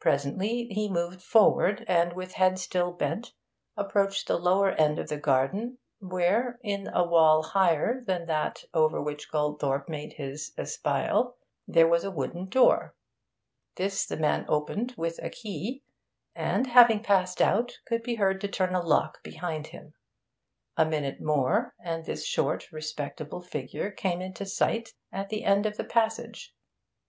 [0.00, 3.32] Presently he moved forward, and, with head still bent,
[3.76, 9.00] approached the lower end of the garden, where, in a wall higher than that over
[9.00, 11.36] which Goldthorpe made his espial,
[11.68, 12.96] there was a wooden door.
[13.76, 15.84] This the man opened with a key,
[16.34, 19.94] and, having passed out, could be heard to turn a lock behind him.
[20.76, 25.76] A minute more, and this short, respectable figure came into sight at the end of
[25.76, 26.52] the passage.